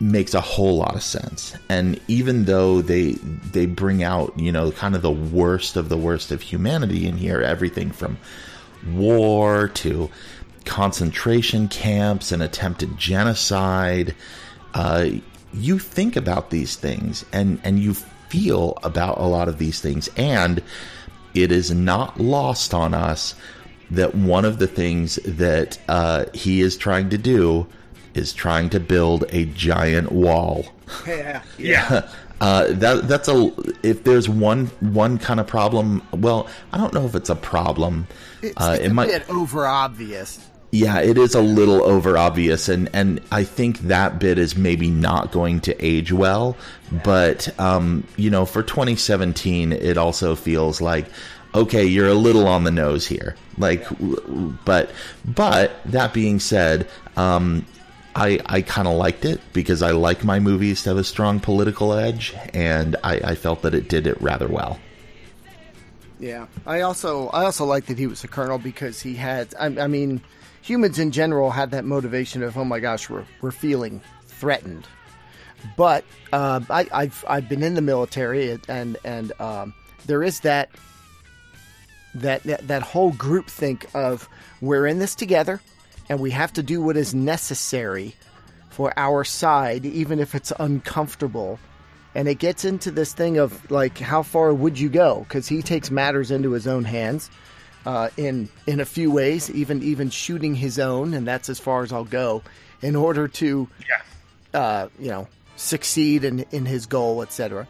[0.00, 1.54] makes a whole lot of sense.
[1.68, 3.12] And even though they
[3.52, 7.16] they bring out, you know, kind of the worst of the worst of humanity in
[7.16, 8.18] here, everything from
[8.92, 10.10] war to
[10.64, 14.14] concentration camps and attempted genocide,
[14.74, 15.08] uh,
[15.54, 17.94] you think about these things and and you
[18.28, 20.62] feel about a lot of these things and
[21.34, 23.34] it is not lost on us
[23.90, 27.66] that one of the things that uh, he is trying to do
[28.16, 30.66] is trying to build a giant wall.
[31.06, 31.42] yeah.
[31.58, 32.08] yeah.
[32.38, 33.50] Uh, that that's a
[33.82, 36.02] if there's one one kind of problem.
[36.12, 38.06] Well, I don't know if it's a problem.
[38.42, 39.06] It's, uh, it's it a might.
[39.08, 40.38] bit over obvious.
[40.70, 44.90] Yeah, it is a little over obvious, and and I think that bit is maybe
[44.90, 46.58] not going to age well.
[47.02, 51.06] But um, you know, for 2017, it also feels like
[51.54, 53.34] okay, you're a little on the nose here.
[53.56, 54.90] Like, w- w- but
[55.24, 57.64] but that being said, um,
[58.16, 61.38] I I kind of liked it because I like my movies to have a strong
[61.38, 64.80] political edge, and I, I felt that it did it rather well.
[66.18, 69.54] Yeah, I also I also like that he was a colonel because he had.
[69.60, 70.22] I, I mean,
[70.62, 74.86] humans in general had that motivation of oh my gosh, we're we're feeling threatened.
[75.76, 79.74] But uh, I, I've I've been in the military and and um,
[80.06, 80.70] there is that
[82.14, 84.26] that that, that whole group think of
[84.62, 85.60] we're in this together
[86.08, 88.14] and we have to do what is necessary
[88.70, 91.58] for our side, even if it's uncomfortable.
[92.14, 95.20] And it gets into this thing of like, how far would you go?
[95.28, 97.30] Because he takes matters into his own hands
[97.84, 101.82] uh, in in a few ways, even even shooting his own, and that's as far
[101.82, 102.42] as I'll go
[102.82, 104.58] in order to Yeah.
[104.60, 107.66] uh, you know, succeed in in his goal, etc.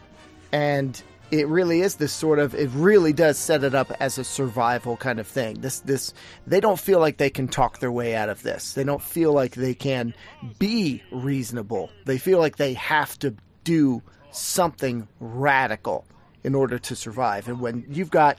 [0.51, 4.23] And it really is this sort of it really does set it up as a
[4.23, 5.61] survival kind of thing.
[5.61, 6.13] This this
[6.45, 8.73] they don't feel like they can talk their way out of this.
[8.73, 10.13] They don't feel like they can
[10.59, 11.89] be reasonable.
[12.05, 16.05] They feel like they have to do something radical
[16.43, 17.47] in order to survive.
[17.47, 18.37] And when you've got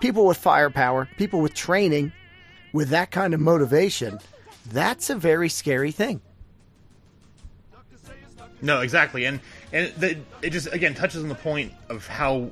[0.00, 2.12] people with firepower, people with training,
[2.72, 4.18] with that kind of motivation,
[4.72, 6.20] that's a very scary thing.
[8.62, 9.40] No, exactly, and
[9.72, 12.50] and the, it just again touches on the point of how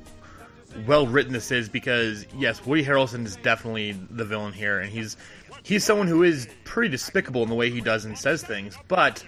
[0.85, 5.17] well written this is because yes, Woody Harrelson is definitely the villain here, and he's
[5.63, 9.23] he's someone who is pretty despicable in the way he does and says things, but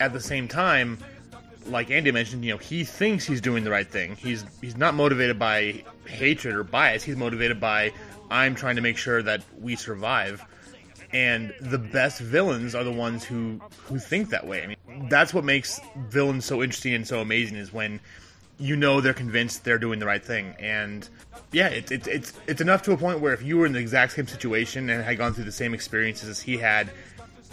[0.00, 0.98] at the same time,
[1.66, 4.16] like Andy mentioned, you know, he thinks he's doing the right thing.
[4.16, 7.02] He's he's not motivated by hatred or bias.
[7.04, 7.92] He's motivated by
[8.30, 10.44] I'm trying to make sure that we survive.
[11.12, 14.62] And the best villains are the ones who who think that way.
[14.62, 18.00] I mean, that's what makes villains so interesting and so amazing is when
[18.58, 20.54] you know they're convinced they're doing the right thing.
[20.58, 21.08] And
[21.50, 23.80] yeah, it's it's it's it's enough to a point where if you were in the
[23.80, 26.90] exact same situation and had gone through the same experiences as he had,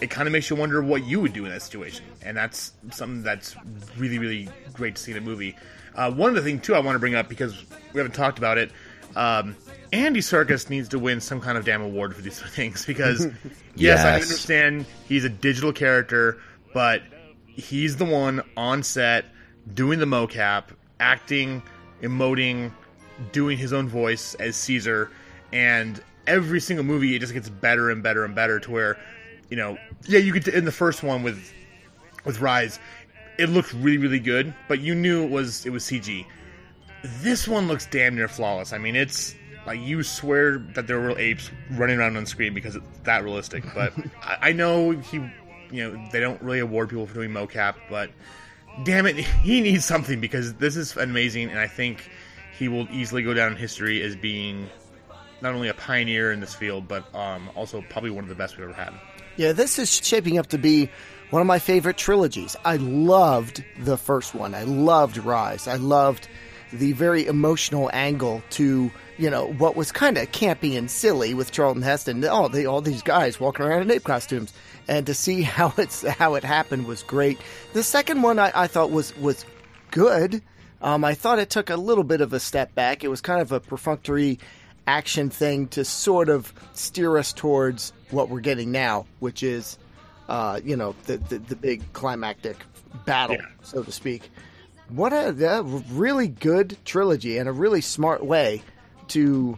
[0.01, 2.73] it kind of makes you wonder what you would do in that situation, and that's
[2.91, 3.55] something that's
[3.97, 5.55] really, really great to see in a movie.
[5.95, 8.37] Uh, one of the things too I want to bring up because we haven't talked
[8.37, 8.71] about it.
[9.15, 9.55] Um,
[9.91, 13.28] Andy Serkis needs to win some kind of damn award for these things because
[13.75, 16.39] yes, I understand he's a digital character,
[16.73, 17.02] but
[17.47, 19.25] he's the one on set
[19.73, 20.65] doing the mocap,
[20.99, 21.62] acting,
[22.02, 22.71] emoting,
[23.32, 25.12] doing his own voice as Caesar,
[25.52, 28.97] and every single movie it just gets better and better and better to where,
[29.49, 31.52] you know, yeah, you could in the first one with
[32.25, 32.80] with Rise,
[33.38, 36.25] it looked really really good, but you knew it was it was CG.
[37.21, 38.73] This one looks damn near flawless.
[38.73, 39.34] I mean, it's
[39.69, 43.63] like you swear that there were apes running around on screen because it's that realistic.
[43.75, 45.17] But I, I know he,
[45.69, 48.10] you know, they don't really award people for doing mocap, but
[48.84, 52.10] damn it, he needs something because this is amazing, and I think
[52.58, 54.67] he will easily go down in history as being
[55.41, 58.58] not only a pioneer in this field, but um, also probably one of the best
[58.58, 58.91] we've ever had.
[59.38, 60.89] Yeah, this is shaping up to be
[61.29, 62.55] one of my favorite trilogies.
[62.65, 64.55] I loved the first one.
[64.55, 65.67] I loved Rise.
[65.67, 66.27] I loved
[66.73, 71.51] the very emotional angle to you know what was kind of campy and silly with
[71.51, 72.23] Charlton Heston.
[72.25, 74.53] Oh, they all these guys walking around in ape costumes,
[74.88, 77.38] and to see how it's how it happened was great.
[77.73, 79.45] The second one I, I thought was was
[79.91, 80.41] good.
[80.82, 83.03] Um, I thought it took a little bit of a step back.
[83.03, 84.39] It was kind of a perfunctory
[84.88, 89.77] action thing to sort of steer us towards what we're getting now, which is,
[90.29, 92.55] uh, you know, the, the the big climactic
[93.05, 93.45] battle, Yeah.
[93.62, 94.32] so to speak.
[94.88, 95.29] What a,
[95.60, 98.63] a really good trilogy and a really smart way
[99.09, 99.57] to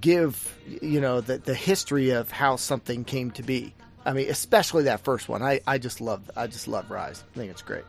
[0.00, 3.74] give you know the the history of how something came to be.
[4.04, 5.42] I mean, especially that first one.
[5.42, 7.22] I, I just love I just love Rise.
[7.34, 7.84] I think it's great.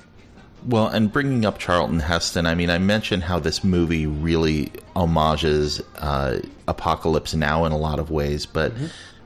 [0.65, 5.81] Well, and bringing up Charlton Heston, I mean, I mentioned how this movie really homages
[5.97, 8.71] uh, Apocalypse Now in a lot of ways, but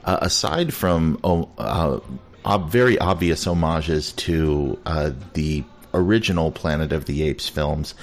[0.05, 7.21] uh, aside from oh, uh, very obvious homages to uh, the original Planet of the
[7.23, 7.93] Apes films,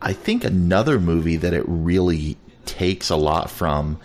[0.00, 2.38] I think another movie that it really
[2.68, 3.98] takes a lot from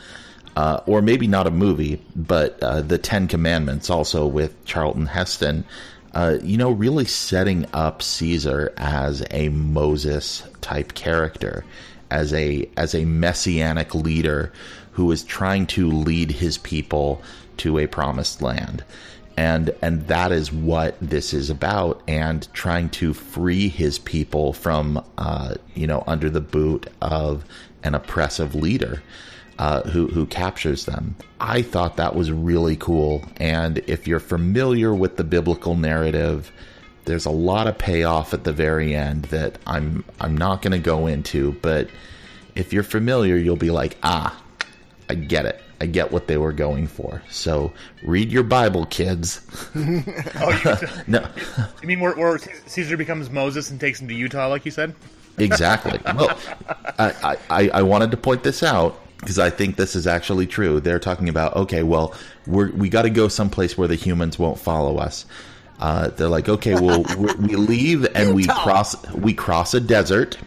[0.55, 5.65] uh, or maybe not a movie, but uh, the Ten Commandments, also with Charlton Heston,
[6.13, 11.65] uh, you know, really setting up Caesar as a Moses type character,
[12.11, 14.51] as a as a messianic leader
[14.91, 17.21] who is trying to lead his people
[17.57, 18.83] to a promised land.
[19.35, 25.03] And and that is what this is about, and trying to free his people from,
[25.17, 27.43] uh, you know, under the boot of
[27.83, 29.03] an oppressive leader
[29.59, 31.15] uh, who who captures them.
[31.39, 33.23] I thought that was really cool.
[33.37, 36.51] And if you're familiar with the biblical narrative,
[37.05, 40.79] there's a lot of payoff at the very end that I'm I'm not going to
[40.79, 41.53] go into.
[41.61, 41.89] But
[42.55, 44.39] if you're familiar, you'll be like, ah,
[45.09, 45.61] I get it.
[45.81, 47.21] I get what they were going for.
[47.29, 49.41] So read your Bible, kids.
[49.75, 51.27] Oh, you, No,
[51.81, 54.95] you mean where, where Caesar becomes Moses and takes him to Utah, like you said?
[55.37, 55.99] Exactly.
[56.15, 56.37] Well,
[56.99, 60.79] I, I, I wanted to point this out because I think this is actually true.
[60.79, 62.13] They're talking about okay, well,
[62.45, 65.25] we're, we got to go someplace where the humans won't follow us.
[65.79, 70.37] Uh, they're like, okay, well, we we leave and we cross we cross a desert.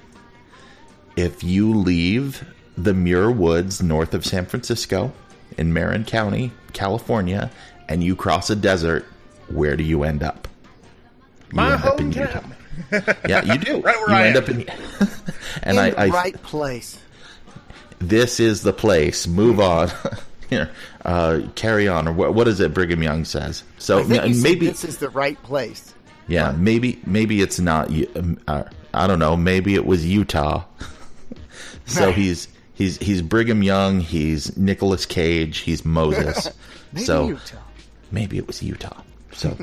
[1.16, 2.46] If you leave
[2.76, 5.12] the Muir Woods north of San Francisco
[5.56, 7.50] in Marin County, California,
[7.88, 9.04] and you cross a desert,
[9.48, 10.46] where do you end up?
[11.50, 12.55] You My end up in hometown.
[12.92, 13.12] Utah.
[13.28, 13.80] Yeah, you do.
[13.80, 14.42] Right where you I end am.
[14.42, 14.68] up in,
[15.62, 16.98] and In I, the I right place.
[17.98, 19.26] this is the place.
[19.26, 19.90] Move on.
[20.50, 20.70] Here,
[21.04, 22.72] uh, carry on, or what, what is it?
[22.72, 23.64] Brigham Young says.
[23.78, 25.92] So I think m- you said maybe, this is the right place.
[26.28, 27.88] yeah, maybe, maybe it's not.
[28.16, 28.62] Um, Uh,
[28.94, 29.36] I don't know.
[29.36, 30.62] Maybe it was Utah.
[31.86, 32.14] so Right.
[32.14, 33.98] he's he's he's Brigham Young.
[34.00, 35.58] He's Nicolas Cage.
[35.58, 36.48] He's Moses.
[36.92, 37.56] Maybe so Utah.
[38.12, 39.02] maybe it was Utah.
[39.36, 39.56] So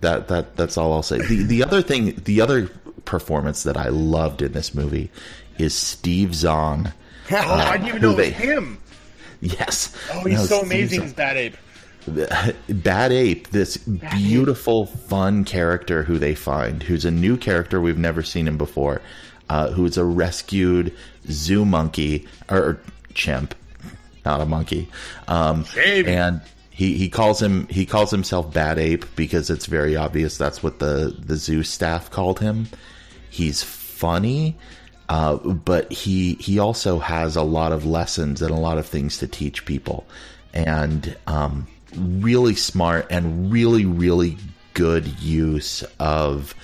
[0.00, 1.18] that that that's all I'll say.
[1.18, 2.68] The the other thing, the other
[3.04, 5.10] performance that I loved in this movie
[5.58, 6.92] is Steve Zahn.
[7.32, 8.78] Oh, I didn't even know Who it was they- him.
[9.40, 9.92] Yes.
[10.12, 11.56] Oh, he's No, so amazing, as Bad Ape.
[12.68, 18.22] Bad Ape, this beautiful, fun character who they find, who's a new character we've never
[18.22, 19.00] seen him before.
[19.48, 20.92] uh, who is a rescued
[21.28, 22.78] zoo monkey or
[23.14, 23.54] chimp,
[24.24, 24.88] not a monkey,
[25.28, 26.40] um, and
[26.76, 30.78] he, he calls him he calls himself Bad Ape because it's very obvious that's what
[30.78, 32.68] the the zoo staff called him.
[33.30, 34.56] He's funny,
[35.08, 39.16] uh, but he he also has a lot of lessons and a lot of things
[39.18, 40.06] to teach people,
[40.52, 41.66] and um,
[41.96, 44.36] really smart and really really
[44.74, 46.54] good use of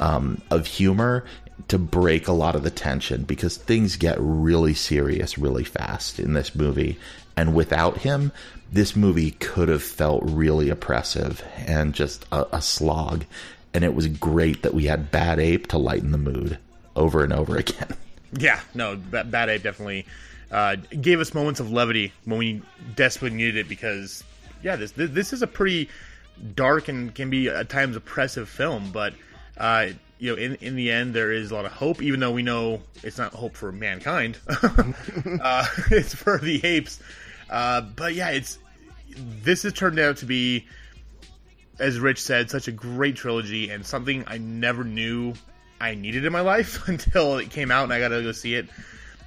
[0.00, 1.24] um, of humor
[1.68, 6.32] to break a lot of the tension because things get really serious really fast in
[6.32, 6.98] this movie,
[7.36, 8.32] and without him,
[8.70, 13.24] this movie could have felt really oppressive and just a, a slog.
[13.74, 16.58] And it was great that we had Bad Ape to lighten the mood
[16.96, 17.96] over and over again.
[18.32, 20.06] Yeah, no, Ba- Bad Ape definitely
[20.50, 22.62] uh, gave us moments of levity when we
[22.94, 24.24] desperately needed it because,
[24.62, 25.88] yeah, this this, this is a pretty
[26.54, 29.14] dark and can be at times oppressive film, but
[29.58, 32.30] uh, you know, in in the end, there is a lot of hope, even though
[32.30, 34.38] we know it's not hope for mankind.
[34.48, 37.00] uh, it's for the apes.
[37.52, 38.58] Uh, but yeah, it's
[39.14, 40.66] this has turned out to be,
[41.78, 45.34] as Rich said, such a great trilogy and something I never knew
[45.78, 48.54] I needed in my life until it came out and I got to go see
[48.54, 48.68] it.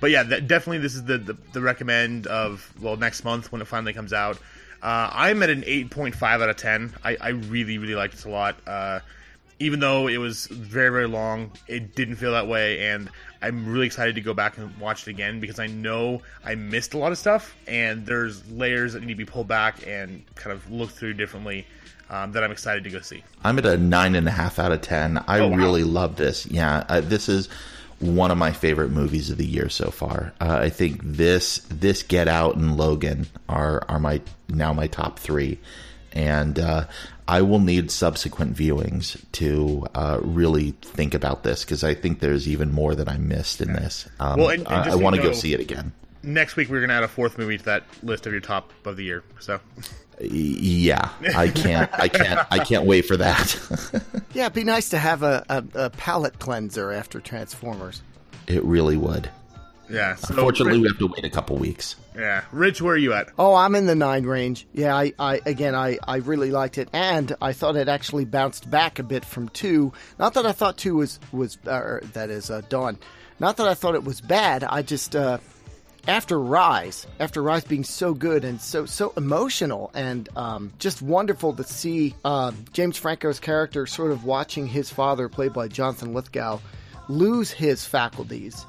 [0.02, 3.62] But yeah, that, definitely this is the, the, the recommend of well next month when
[3.62, 4.38] it finally comes out.
[4.82, 6.94] Uh, I'm at an 8.5 out of 10.
[7.04, 8.56] I, I really really liked it a lot.
[8.66, 9.00] Uh,
[9.60, 13.10] even though it was very very long, it didn't feel that way, and
[13.42, 16.94] I'm really excited to go back and watch it again because I know I missed
[16.94, 20.52] a lot of stuff, and there's layers that need to be pulled back and kind
[20.54, 21.66] of looked through differently
[22.10, 23.24] um, that I'm excited to go see.
[23.44, 25.18] I'm at a nine and a half out of ten.
[25.28, 25.58] I Oh, wow.
[25.58, 26.46] really love this.
[26.48, 27.48] Yeah, uh, this is
[28.00, 30.34] one of my favorite movies of the year so far.
[30.42, 35.18] Uh, I think this this Get Out and Logan are are my now my top
[35.18, 35.60] three,
[36.14, 36.86] and uh,
[37.28, 42.48] I will need subsequent viewings to uh, really think about this because I think there's
[42.48, 44.08] even more that I missed in this.
[44.20, 45.92] Um, Well, and- and I, I want to go see it again.
[46.22, 48.96] Next week we're gonna add a fourth movie to that list of your top of
[48.98, 49.24] the year.
[49.40, 49.60] So
[50.20, 51.90] Yeah, I can't.
[51.94, 52.40] I can't.
[52.52, 54.04] I can't wait for that.
[54.34, 58.02] Yeah, it'd be nice to have a, a, a palate cleanser after Transformers.
[58.48, 59.30] it really would.
[59.90, 60.16] Yeah.
[60.16, 61.96] So Unfortunately, we have to wait a couple weeks.
[62.16, 62.44] yeah.
[62.52, 63.30] Rich, where are you at?
[63.38, 64.66] Oh, I'm in the nine range.
[64.74, 68.70] Yeah, I, I again, I, I really liked it, and I thought it actually bounced
[68.70, 69.94] back a bit from two.
[70.20, 72.98] Not that I thought two was was uh, that is uh, Dawn.
[73.40, 74.64] Not that I thought it was bad.
[74.64, 75.40] I just uh,
[76.08, 81.54] after Rise, after Rise being so good and so so emotional and um, just wonderful
[81.54, 86.60] to see uh, James Franco's character sort of watching his father, played by Jonathan Lithgow,
[87.10, 88.66] lose his faculties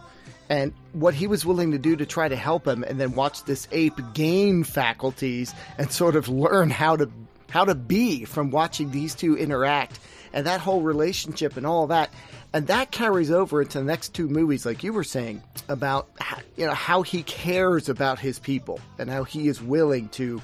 [0.48, 3.44] and what he was willing to do to try to help him and then watch
[3.44, 7.10] this ape gain faculties and sort of learn how to
[7.50, 9.98] how to be from watching these two interact
[10.32, 12.10] and that whole relationship and all that
[12.52, 16.38] and that carries over into the next two movies like you were saying about how,
[16.56, 20.40] you know how he cares about his people and how he is willing to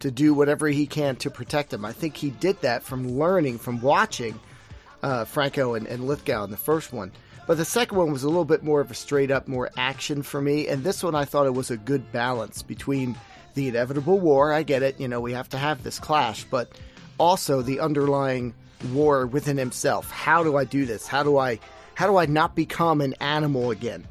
[0.00, 3.58] to do whatever he can to protect them i think he did that from learning
[3.58, 4.38] from watching
[5.04, 7.12] uh, Franco and, and Lithgow in the first one.
[7.46, 10.22] But the second one was a little bit more of a straight up, more action
[10.22, 10.66] for me.
[10.68, 13.16] And this one, I thought it was a good balance between
[13.54, 14.52] the inevitable war.
[14.52, 16.70] I get it, you know, we have to have this clash, but
[17.18, 18.54] also the underlying
[18.92, 20.10] war within himself.
[20.10, 21.06] How do I do this?
[21.06, 21.60] How do I,
[21.94, 24.04] how do I not become an animal again?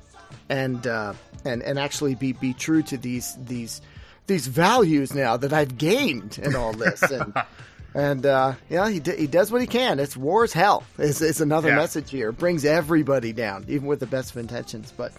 [0.50, 1.14] And uh,
[1.46, 3.82] and and actually be be true to these these
[4.28, 7.02] these values now that I've gained in all this.
[7.02, 7.34] And
[7.94, 10.00] and uh, you know he d- he does what he can.
[10.00, 10.84] It's war is hell.
[10.98, 11.76] Is is another Yeah.
[11.76, 12.30] message here.
[12.30, 14.94] It brings everybody down, even with the best of intentions.
[14.96, 15.12] But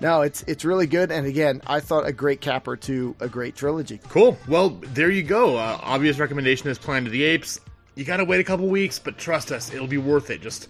[0.00, 1.10] no, it's it's really good.
[1.10, 4.00] And again, I thought a great capper to a great trilogy.
[4.08, 4.38] Cool.
[4.48, 5.56] Well, there you go.
[5.56, 7.60] Uh, obvious recommendation is Planet of the Apes.
[7.96, 10.40] You gotta wait a couple weeks, but trust us, it'll be worth it.
[10.40, 10.68] Just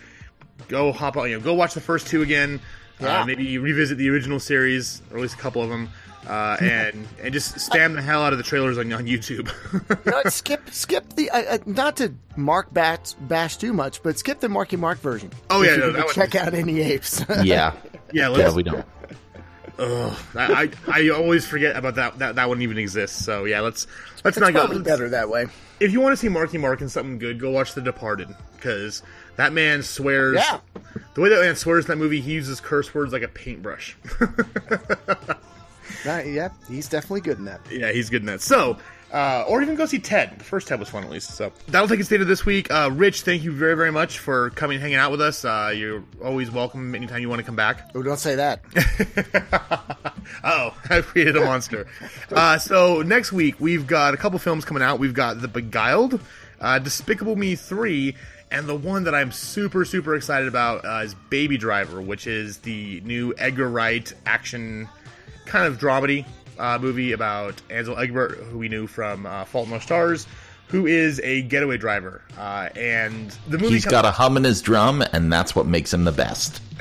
[0.68, 2.60] go hop on, you know, go watch the first two again.
[2.98, 3.20] Yeah.
[3.20, 5.88] Uh, maybe revisit the original series, or at least a couple of them,
[6.26, 9.50] uh, and and just spam the hell out of the trailers on, on YouTube.
[10.06, 14.18] You know, skip skip the uh, uh, not to Mark bash, bash too much, but
[14.18, 15.30] skip the Marky Mark version.
[15.50, 17.24] Oh, yeah, no, that check out any apes.
[17.28, 17.72] Yeah, yeah,
[18.12, 18.84] yeah, let's, we don't.
[19.78, 23.24] I, I I always forget about that, that that one even exists.
[23.24, 23.86] So yeah, let's
[24.24, 24.60] let's it's not go.
[24.60, 25.46] probably let's- better that way.
[25.80, 29.02] If you want to see Marky Mark in something good, go watch The Departed because
[29.36, 30.36] that man swears.
[30.36, 30.60] Yeah.
[31.14, 33.96] The way that man swears in that movie, he uses curse words like a paintbrush.
[36.04, 37.60] Yeah, he's definitely good in that.
[37.70, 38.40] yeah, he's good in that.
[38.40, 38.78] So,
[39.12, 40.38] uh, or even go see Ted.
[40.38, 41.36] The first Ted was fun at least.
[41.36, 42.70] So that'll take us to this week.
[42.70, 45.44] Uh, Rich, thank you very very much for coming and hanging out with us.
[45.44, 47.90] Uh, you're always welcome anytime you want to come back.
[47.94, 48.60] Oh, don't say that.
[50.44, 51.86] Oh, I created a monster.
[52.30, 54.98] uh, so next week we've got a couple films coming out.
[54.98, 56.20] We've got The Beguiled,
[56.60, 58.14] uh, Despicable Me 3,
[58.52, 62.58] and the one that I'm super, super excited about uh, is Baby Driver, which is
[62.58, 64.88] the new Edgar Wright action
[65.50, 66.24] kind of dramedy
[66.58, 70.26] uh, movie about Ansel Elgort, who we knew from uh, Fault in Our Stars,
[70.68, 72.22] who is a getaway driver.
[72.38, 75.92] Uh, and the movie He's got a hum in his drum, and that's what makes
[75.92, 76.62] him the best.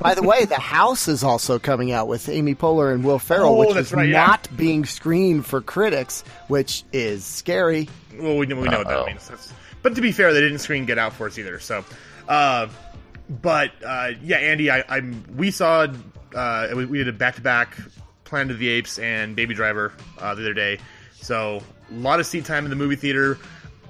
[0.00, 3.54] By the way, The House is also coming out with Amy Poehler and Will Ferrell,
[3.60, 4.26] Oh, which is right, yeah.
[4.26, 7.88] not being screened for critics, which is scary.
[8.18, 9.28] Well, we, know- we know what that means.
[9.28, 11.60] That's, but to be fair, they didn't screen Get Out for us either.
[11.60, 11.84] So,
[12.28, 12.68] uh,
[13.28, 15.86] but uh, yeah, Andy, I, I'm we saw
[16.36, 17.76] uh, we, we did a back to back
[18.24, 20.78] Planet of the Apes and Baby Driver uh, the other day.
[21.14, 23.38] So a lot of seat time in the movie theater.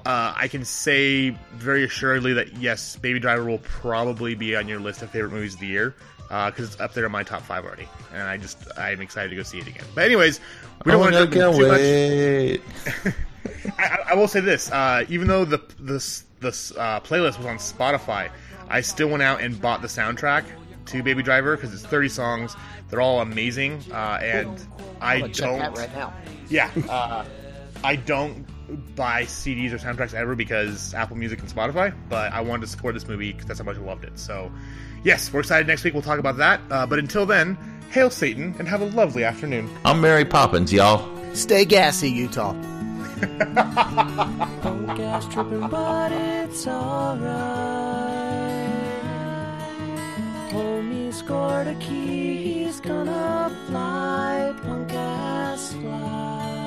[0.04, 4.78] Uh, I can say very assuredly that yes, Baby Driver will probably be on your
[4.78, 5.94] list of favorite movies of the year
[6.28, 9.36] because it's up there in my top five already, and I just I'm excited to
[9.36, 9.84] go see it again.
[9.96, 10.38] But anyways,
[10.84, 11.78] we don't Oh, want to jump too much.
[11.80, 12.60] wait.
[13.78, 17.56] I, I will say this: uh, even though the this this uh, playlist was on
[17.56, 18.30] Spotify,
[18.68, 20.44] I still went out and bought the soundtrack
[20.86, 22.56] to Baby Driver because it's 30 songs.
[22.88, 24.60] They're all amazing, uh, and
[25.00, 25.58] I I'm gonna check don't.
[25.58, 26.12] that right now.
[26.48, 27.24] Yeah, uh,
[27.84, 28.46] I don't
[28.96, 31.94] buy CDs or soundtracks ever because Apple Music and Spotify.
[32.08, 34.18] But I wanted to support this movie because that's how much I loved it.
[34.18, 34.50] So,
[35.04, 35.66] yes, we're excited.
[35.66, 36.60] Next week we'll talk about that.
[36.70, 37.56] Uh, but until then,
[37.90, 39.68] hail Satan and have a lovely afternoon.
[39.84, 41.12] I'm Mary Poppins, y'all.
[41.34, 42.54] Stay gassy, Utah.
[43.20, 48.45] Punk ass tripping, but it's alright.
[50.50, 56.65] Homie scored a key, he's gonna fly, punk ass fly.